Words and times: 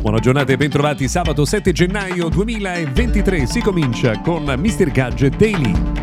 Buona 0.00 0.18
giornata 0.18 0.52
e 0.52 0.56
bentrovati 0.56 1.08
sabato 1.08 1.44
7 1.44 1.72
gennaio 1.72 2.28
2023. 2.28 3.46
Si 3.46 3.60
comincia 3.60 4.20
con 4.20 4.44
Mr. 4.44 4.90
Gadget 4.90 5.36
Daily. 5.36 5.99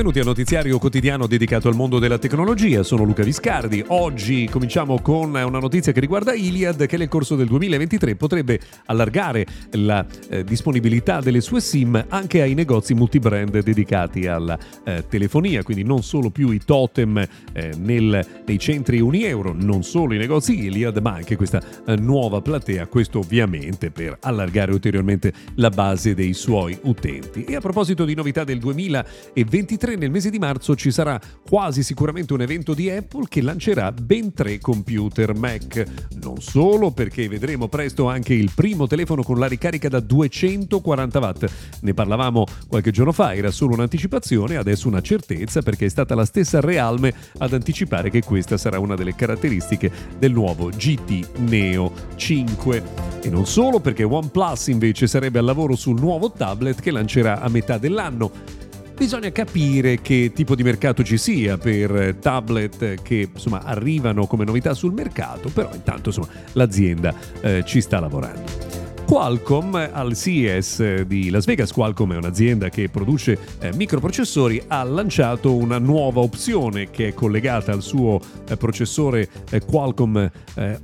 Benvenuti 0.00 0.26
al 0.26 0.34
notiziario 0.34 0.78
quotidiano 0.78 1.26
dedicato 1.26 1.68
al 1.68 1.74
mondo 1.74 1.98
della 1.98 2.16
tecnologia, 2.16 2.82
sono 2.82 3.04
Luca 3.04 3.22
Viscardi. 3.22 3.84
Oggi 3.88 4.48
cominciamo 4.50 4.98
con 5.02 5.34
una 5.34 5.58
notizia 5.58 5.92
che 5.92 6.00
riguarda 6.00 6.32
Iliad 6.32 6.86
che 6.86 6.96
nel 6.96 7.08
corso 7.08 7.36
del 7.36 7.48
2023 7.48 8.16
potrebbe 8.16 8.58
allargare 8.86 9.46
la 9.72 10.02
eh, 10.30 10.42
disponibilità 10.42 11.20
delle 11.20 11.42
sue 11.42 11.60
SIM 11.60 12.02
anche 12.08 12.40
ai 12.40 12.54
negozi 12.54 12.94
multibrand 12.94 13.62
dedicati 13.62 14.26
alla 14.26 14.58
eh, 14.84 15.04
telefonia, 15.06 15.62
quindi 15.62 15.84
non 15.84 16.02
solo 16.02 16.30
più 16.30 16.50
i 16.50 16.60
totem 16.64 17.18
eh, 17.52 17.72
nel, 17.76 18.26
nei 18.46 18.58
centri 18.58 19.00
Unieuro, 19.00 19.52
non 19.54 19.82
solo 19.82 20.14
i 20.14 20.16
negozi 20.16 20.64
Iliad, 20.64 20.96
ma 20.96 21.12
anche 21.12 21.36
questa 21.36 21.62
eh, 21.84 21.96
nuova 21.96 22.40
platea, 22.40 22.86
questo 22.86 23.18
ovviamente 23.18 23.90
per 23.90 24.16
allargare 24.22 24.72
ulteriormente 24.72 25.30
la 25.56 25.68
base 25.68 26.14
dei 26.14 26.32
suoi 26.32 26.78
utenti. 26.84 27.44
E 27.44 27.54
a 27.54 27.60
proposito 27.60 28.06
di 28.06 28.14
novità 28.14 28.44
del 28.44 28.60
2023 28.60 29.89
2023 29.90 29.96
nel 29.96 30.10
mese 30.10 30.30
di 30.30 30.38
marzo 30.38 30.76
ci 30.76 30.90
sarà 30.90 31.20
quasi 31.48 31.82
sicuramente 31.82 32.32
un 32.32 32.42
evento 32.42 32.74
di 32.74 32.90
Apple 32.90 33.26
che 33.28 33.42
lancerà 33.42 33.92
ben 33.92 34.32
tre 34.32 34.58
computer 34.58 35.34
Mac. 35.34 35.84
Non 36.22 36.40
solo 36.40 36.90
perché 36.90 37.28
vedremo 37.28 37.68
presto 37.68 38.08
anche 38.08 38.34
il 38.34 38.50
primo 38.54 38.86
telefono 38.86 39.22
con 39.22 39.38
la 39.38 39.46
ricarica 39.46 39.88
da 39.88 40.00
240 40.00 41.18
watt. 41.18 41.52
Ne 41.80 41.94
parlavamo 41.94 42.44
qualche 42.68 42.90
giorno 42.90 43.12
fa, 43.12 43.34
era 43.34 43.50
solo 43.50 43.74
un'anticipazione, 43.74 44.56
adesso 44.56 44.88
una 44.88 45.00
certezza 45.00 45.62
perché 45.62 45.86
è 45.86 45.90
stata 45.90 46.14
la 46.14 46.24
stessa 46.24 46.60
Realme 46.60 47.12
ad 47.38 47.52
anticipare 47.52 48.10
che 48.10 48.22
questa 48.22 48.56
sarà 48.56 48.78
una 48.78 48.94
delle 48.94 49.14
caratteristiche 49.14 49.90
del 50.18 50.32
nuovo 50.32 50.68
GT 50.68 51.38
Neo 51.38 51.92
5. 52.16 52.82
E 53.22 53.30
non 53.30 53.46
solo 53.46 53.80
perché 53.80 54.04
OnePlus 54.04 54.68
invece 54.68 55.06
sarebbe 55.06 55.38
al 55.38 55.44
lavoro 55.44 55.74
sul 55.76 55.98
nuovo 55.98 56.30
tablet 56.30 56.80
che 56.80 56.90
lancerà 56.90 57.40
a 57.40 57.48
metà 57.48 57.78
dell'anno 57.78 58.60
bisogna 59.00 59.32
capire 59.32 60.02
che 60.02 60.30
tipo 60.34 60.54
di 60.54 60.62
mercato 60.62 61.02
ci 61.02 61.16
sia 61.16 61.56
per 61.56 62.16
tablet 62.20 63.00
che 63.00 63.30
insomma, 63.32 63.62
arrivano 63.62 64.26
come 64.26 64.44
novità 64.44 64.74
sul 64.74 64.92
mercato, 64.92 65.48
però 65.48 65.70
intanto 65.72 66.10
insomma, 66.10 66.28
l'azienda 66.52 67.14
eh, 67.40 67.64
ci 67.64 67.80
sta 67.80 67.98
lavorando. 67.98 68.79
Qualcomm 69.10 69.74
al 69.74 70.14
CES 70.14 71.00
di 71.00 71.30
Las 71.30 71.44
Vegas, 71.44 71.72
Qualcomm 71.72 72.12
è 72.12 72.16
un'azienda 72.16 72.68
che 72.68 72.88
produce 72.88 73.36
eh, 73.58 73.74
microprocessori, 73.74 74.62
ha 74.68 74.84
lanciato 74.84 75.56
una 75.56 75.78
nuova 75.78 76.20
opzione 76.20 76.90
che 76.90 77.08
è 77.08 77.12
collegata 77.12 77.72
al 77.72 77.82
suo 77.82 78.20
eh, 78.48 78.56
processore 78.56 79.28
eh, 79.50 79.64
Qualcomm 79.64 80.24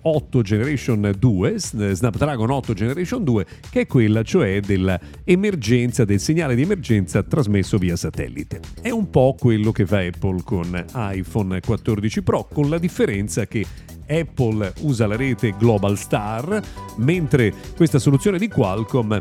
8 0.02 0.42
Generation 0.42 1.14
2, 1.16 1.54
Snapdragon 1.56 2.50
8 2.50 2.72
Generation 2.72 3.22
2, 3.22 3.46
che 3.70 3.82
è 3.82 3.86
quella 3.86 4.24
cioè 4.24 4.58
dell'emergenza, 4.58 6.04
del 6.04 6.18
segnale 6.18 6.56
di 6.56 6.62
emergenza 6.62 7.22
trasmesso 7.22 7.78
via 7.78 7.94
satellite. 7.94 8.58
È 8.82 8.90
un 8.90 9.08
po' 9.08 9.36
quello 9.38 9.70
che 9.70 9.86
fa 9.86 10.00
Apple 10.00 10.42
con 10.42 10.84
iPhone 10.94 11.60
14 11.60 12.22
Pro, 12.22 12.48
con 12.52 12.68
la 12.68 12.78
differenza 12.78 13.46
che 13.46 13.64
Apple 14.08 14.72
usa 14.80 15.06
la 15.06 15.16
rete 15.16 15.54
Global 15.58 15.96
Star, 15.96 16.60
mentre 16.96 17.52
questa 17.76 17.98
soluzione 17.98 18.38
di 18.38 18.48
Qualcomm 18.48 19.14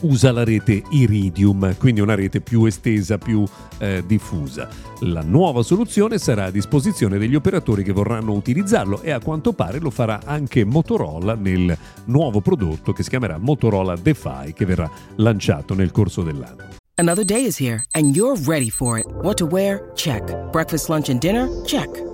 usa 0.00 0.32
la 0.32 0.44
rete 0.44 0.82
Iridium, 0.90 1.76
quindi 1.76 2.00
una 2.00 2.14
rete 2.14 2.40
più 2.40 2.64
estesa, 2.64 3.18
più 3.18 3.44
eh, 3.78 4.02
diffusa. 4.06 4.68
La 5.00 5.22
nuova 5.22 5.62
soluzione 5.62 6.18
sarà 6.18 6.44
a 6.44 6.50
disposizione 6.50 7.18
degli 7.18 7.34
operatori 7.34 7.82
che 7.82 7.92
vorranno 7.92 8.32
utilizzarlo 8.32 9.02
e 9.02 9.10
a 9.10 9.20
quanto 9.20 9.52
pare 9.52 9.78
lo 9.78 9.90
farà 9.90 10.20
anche 10.24 10.64
Motorola 10.64 11.34
nel 11.34 11.76
nuovo 12.06 12.40
prodotto 12.40 12.92
che 12.92 13.02
si 13.02 13.10
chiamerà 13.10 13.38
Motorola 13.38 13.96
DeFi 13.96 14.52
che 14.54 14.64
verrà 14.64 14.90
lanciato 15.16 15.74
nel 15.74 15.90
corso 15.90 16.22
dell'anno. 16.22 16.72
Another 16.96 17.24
day 17.24 17.44
is 17.44 17.58
here 17.58 17.82
and 17.92 18.14
you're 18.14 18.40
ready 18.46 18.70
for 18.70 18.98
it. 18.98 19.06
What 19.22 19.36
to 19.38 19.46
wear? 19.46 19.90
Check. 19.94 20.32
Breakfast, 20.52 20.88
lunch 20.88 21.08
and 21.08 21.20
dinner? 21.20 21.48
Check. 21.64 22.13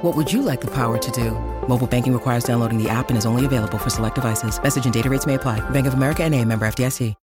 What 0.00 0.14
would 0.14 0.32
you 0.32 0.42
like 0.42 0.60
the 0.60 0.70
power 0.70 0.96
to 0.96 1.10
do? 1.10 1.32
Mobile 1.66 1.88
banking 1.88 2.12
requires 2.12 2.44
downloading 2.44 2.80
the 2.80 2.88
app 2.88 3.08
and 3.08 3.18
is 3.18 3.26
only 3.26 3.46
available 3.46 3.78
for 3.78 3.90
select 3.90 4.14
devices. 4.14 4.60
Message 4.62 4.84
and 4.84 4.94
data 4.94 5.08
rates 5.08 5.26
may 5.26 5.34
apply. 5.34 5.58
Bank 5.70 5.88
of 5.88 5.94
America 5.94 6.22
and 6.22 6.34
a 6.34 6.44
member 6.44 6.68
FDIC. 6.68 7.14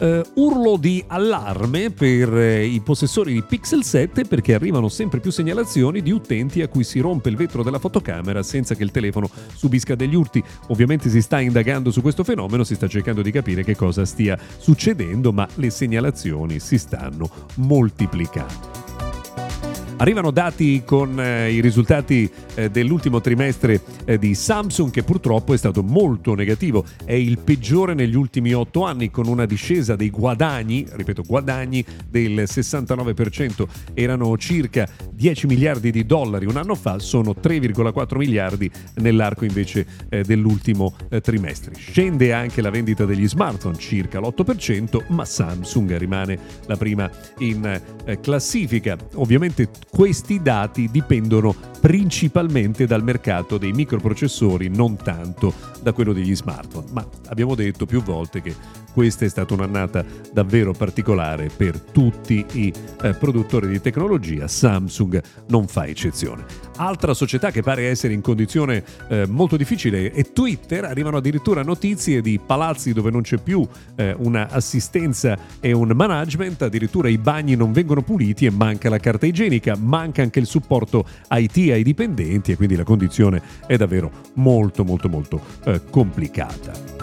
Uh, 0.00 0.22
urlo 0.34 0.76
di 0.76 1.02
allarme 1.08 1.90
per 1.90 2.32
uh, 2.32 2.62
i 2.62 2.80
possessori 2.84 3.32
di 3.32 3.42
Pixel 3.42 3.82
7 3.82 4.24
perché 4.26 4.54
arrivano 4.54 4.88
sempre 4.88 5.18
più 5.18 5.32
segnalazioni 5.32 6.02
di 6.02 6.12
utenti 6.12 6.62
a 6.62 6.68
cui 6.68 6.84
si 6.84 7.00
rompe 7.00 7.30
il 7.30 7.36
vetro 7.36 7.64
della 7.64 7.80
fotocamera 7.80 8.44
senza 8.44 8.76
che 8.76 8.84
il 8.84 8.92
telefono 8.92 9.28
subisca 9.56 9.96
degli 9.96 10.14
urti. 10.14 10.42
Ovviamente 10.68 11.10
si 11.10 11.20
sta 11.20 11.40
indagando 11.40 11.90
su 11.90 12.00
questo 12.00 12.22
fenomeno, 12.22 12.62
si 12.62 12.76
sta 12.76 12.86
cercando 12.86 13.22
di 13.22 13.32
capire 13.32 13.64
che 13.64 13.74
cosa 13.74 14.04
stia 14.04 14.38
succedendo, 14.56 15.32
ma 15.32 15.48
le 15.56 15.70
segnalazioni 15.70 16.60
si 16.60 16.78
stanno 16.78 17.28
moltiplicando. 17.56 18.89
Arrivano 20.00 20.30
dati 20.30 20.80
con 20.82 21.20
eh, 21.20 21.52
i 21.52 21.60
risultati 21.60 22.28
eh, 22.54 22.70
dell'ultimo 22.70 23.20
trimestre 23.20 23.82
eh, 24.06 24.16
di 24.16 24.34
Samsung 24.34 24.90
che 24.90 25.02
purtroppo 25.02 25.52
è 25.52 25.58
stato 25.58 25.82
molto 25.82 26.34
negativo, 26.34 26.86
è 27.04 27.12
il 27.12 27.38
peggiore 27.38 27.92
negli 27.92 28.16
ultimi 28.16 28.54
otto 28.54 28.86
anni 28.86 29.10
con 29.10 29.26
una 29.26 29.44
discesa 29.44 29.96
dei 29.96 30.08
guadagni, 30.08 30.86
ripeto 30.90 31.22
guadagni 31.26 31.84
del 32.08 32.44
69%, 32.46 33.66
erano 33.92 34.38
circa 34.38 34.88
10 35.12 35.46
miliardi 35.46 35.90
di 35.90 36.06
dollari 36.06 36.46
un 36.46 36.56
anno 36.56 36.76
fa, 36.76 36.98
sono 36.98 37.34
3,4 37.38 38.16
miliardi 38.16 38.70
nell'arco 39.02 39.44
invece 39.44 39.86
eh, 40.08 40.24
dell'ultimo 40.24 40.94
eh, 41.10 41.20
trimestre. 41.20 41.74
Scende 41.74 42.32
anche 42.32 42.62
la 42.62 42.70
vendita 42.70 43.04
degli 43.04 43.28
smartphone, 43.28 43.76
circa 43.76 44.18
l'8%, 44.18 45.04
ma 45.08 45.26
Samsung 45.26 45.94
rimane 45.98 46.38
la 46.64 46.78
prima 46.78 47.10
in 47.40 47.82
eh, 48.06 48.18
classifica. 48.20 48.96
Ovviamente 49.16 49.68
questi 49.90 50.40
dati 50.40 50.88
dipendono 50.90 51.54
principalmente 51.80 52.86
dal 52.86 53.02
mercato 53.02 53.58
dei 53.58 53.72
microprocessori, 53.72 54.68
non 54.68 54.96
tanto 54.96 55.52
da 55.82 55.92
quello 55.92 56.12
degli 56.12 56.34
smartphone. 56.34 56.86
Ma 56.92 57.06
abbiamo 57.28 57.54
detto 57.54 57.86
più 57.86 58.02
volte 58.02 58.40
che 58.40 58.54
questa 58.92 59.24
è 59.24 59.28
stata 59.28 59.54
un'annata 59.54 60.04
davvero 60.32 60.72
particolare 60.72 61.48
per 61.54 61.80
tutti 61.80 62.44
i 62.52 62.72
eh, 63.02 63.14
produttori 63.14 63.68
di 63.68 63.80
tecnologia, 63.80 64.46
Samsung 64.46 65.22
non 65.48 65.66
fa 65.66 65.86
eccezione. 65.86 66.69
Altra 66.80 67.12
società 67.12 67.50
che 67.50 67.60
pare 67.60 67.88
essere 67.88 68.14
in 68.14 68.22
condizione 68.22 68.82
eh, 69.08 69.26
molto 69.26 69.58
difficile 69.58 70.12
è 70.12 70.32
Twitter, 70.32 70.84
arrivano 70.84 71.18
addirittura 71.18 71.62
notizie 71.62 72.22
di 72.22 72.40
palazzi 72.44 72.94
dove 72.94 73.10
non 73.10 73.20
c'è 73.20 73.36
più 73.36 73.68
eh, 73.96 74.14
una 74.16 74.48
assistenza 74.48 75.36
e 75.60 75.72
un 75.72 75.92
management, 75.94 76.62
addirittura 76.62 77.10
i 77.10 77.18
bagni 77.18 77.54
non 77.54 77.72
vengono 77.72 78.00
puliti 78.00 78.46
e 78.46 78.50
manca 78.50 78.88
la 78.88 78.98
carta 78.98 79.26
igienica, 79.26 79.76
manca 79.76 80.22
anche 80.22 80.38
il 80.38 80.46
supporto 80.46 81.04
IT 81.30 81.56
ai 81.70 81.82
dipendenti 81.82 82.52
e 82.52 82.56
quindi 82.56 82.76
la 82.76 82.84
condizione 82.84 83.42
è 83.66 83.76
davvero 83.76 84.10
molto 84.36 84.82
molto 84.82 85.10
molto 85.10 85.38
eh, 85.64 85.82
complicata. 85.90 86.99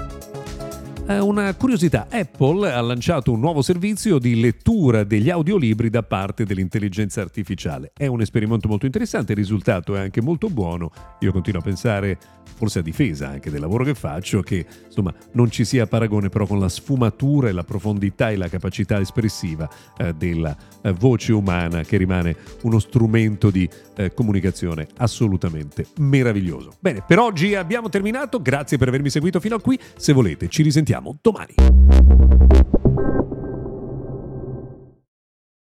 Eh, 1.08 1.20
una 1.20 1.54
curiosità, 1.56 2.08
Apple 2.10 2.72
ha 2.72 2.82
lanciato 2.82 3.32
un 3.32 3.40
nuovo 3.40 3.62
servizio 3.62 4.20
di 4.20 4.40
lettura 4.40 5.04
degli 5.04 5.30
audiolibri 5.30 5.90
da 5.90 6.04
parte 6.04 6.44
dell'intelligenza 6.44 7.22
artificiale. 7.22 7.92
È 7.96 8.08
un 8.08 8.22
esperimento 8.22 8.68
molto 8.68 8.86
interessante, 8.86 9.32
il 9.32 9.38
risultato 9.38 9.96
è 9.96 10.00
anche 10.00 10.22
molto 10.22 10.50
buono. 10.50 10.92
Io 11.22 11.32
continuo 11.32 11.62
a 11.62 11.64
pensare, 11.64 12.18
forse 12.56 12.80
a 12.80 12.82
difesa 12.82 13.30
anche 13.30 13.50
del 13.50 13.62
lavoro 13.62 13.86
che 13.86 13.94
faccio, 13.94 14.42
che 14.42 14.66
insomma 14.86 15.14
non 15.32 15.50
ci 15.50 15.64
sia 15.64 15.88
paragone 15.88 16.30
però 16.30 16.46
con 16.46 16.60
la 16.60 16.70
sfumatura 16.70 17.48
e 17.48 17.54
la 17.54 17.64
profondità 17.64 18.30
e 18.30 18.36
la 18.36 18.50
capacità 18.50 19.00
espressiva 19.00 19.70
eh, 19.98 20.14
della 20.14 20.56
eh, 20.82 20.92
voce 20.92 21.32
umana 21.32 21.84
che 21.84 21.98
rimane 21.98 22.36
uno 22.64 22.80
strumento 22.80 23.50
di 23.50 23.70
eh, 23.96 24.14
comunicazione 24.14 24.88
assolutamente 24.98 25.86
meraviglioso. 26.00 26.74
Bene, 26.80 27.04
per 27.08 27.20
oggi 27.20 27.56
abbiamo 27.56 27.88
terminato, 27.88 28.42
grazie 28.42 28.78
per 28.78 28.90
avermi 28.90 29.10
seguito 29.10 29.40
fino 29.40 29.56
a 29.56 29.62
qui, 29.62 29.80
se 29.96 30.12
volete 30.12 30.50
ci 30.50 30.64
risentiamo 30.64 30.97
Montomani. 31.02 31.56